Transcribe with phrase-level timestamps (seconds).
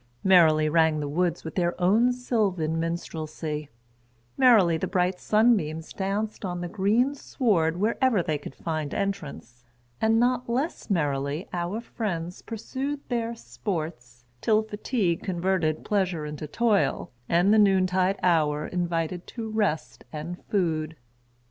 [0.23, 3.69] Merrily rang the woods with their own sylvan minstrelsy;
[4.35, 9.63] merrily the bright sunbeams danced on the green sward wherever they could find entrance;
[10.01, 16.47] and not less merrily our[Pg 17] friends pursued their sports, till fatigue converted pleasure into
[16.47, 20.95] toil, and the noontide hour invited to rest and food.